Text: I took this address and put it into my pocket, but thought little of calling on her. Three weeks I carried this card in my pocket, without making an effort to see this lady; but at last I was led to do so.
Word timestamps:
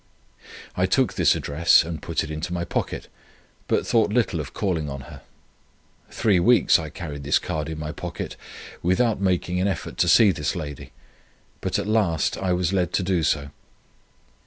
I 0.75 0.87
took 0.87 1.13
this 1.13 1.35
address 1.35 1.83
and 1.83 2.01
put 2.01 2.23
it 2.23 2.31
into 2.31 2.51
my 2.51 2.65
pocket, 2.65 3.07
but 3.67 3.85
thought 3.85 4.11
little 4.11 4.39
of 4.39 4.51
calling 4.51 4.89
on 4.89 5.01
her. 5.01 5.21
Three 6.09 6.39
weeks 6.39 6.79
I 6.79 6.89
carried 6.89 7.23
this 7.23 7.37
card 7.37 7.69
in 7.69 7.77
my 7.77 7.91
pocket, 7.91 8.35
without 8.81 9.21
making 9.21 9.61
an 9.61 9.67
effort 9.67 9.97
to 9.99 10.07
see 10.07 10.31
this 10.31 10.55
lady; 10.55 10.91
but 11.59 11.77
at 11.77 11.85
last 11.85 12.35
I 12.35 12.51
was 12.51 12.73
led 12.73 12.93
to 12.93 13.03
do 13.03 13.21
so. 13.21 13.49